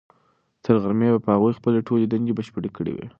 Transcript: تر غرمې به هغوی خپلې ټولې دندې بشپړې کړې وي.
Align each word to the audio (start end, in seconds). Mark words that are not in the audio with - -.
تر 0.63 0.73
غرمې 0.83 1.07
به 1.23 1.29
هغوی 1.35 1.53
خپلې 1.59 1.79
ټولې 1.87 2.05
دندې 2.11 2.33
بشپړې 2.37 2.69
کړې 2.77 2.91
وي. 2.95 3.05